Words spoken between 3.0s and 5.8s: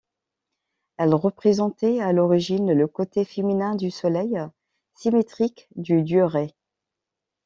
féminin du soleil, symétrique